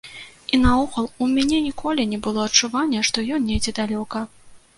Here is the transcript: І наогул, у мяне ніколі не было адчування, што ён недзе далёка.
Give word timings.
І 0.55 0.59
наогул, 0.61 1.05
у 1.25 1.27
мяне 1.33 1.59
ніколі 1.67 2.07
не 2.15 2.19
было 2.29 2.43
адчування, 2.47 3.03
што 3.11 3.27
ён 3.37 3.47
недзе 3.53 3.71
далёка. 3.83 4.25